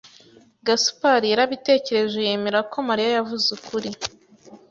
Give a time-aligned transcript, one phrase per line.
[0.67, 3.89] Gasupari yarabitekereje yemera ko Mariya yavuze ukuri.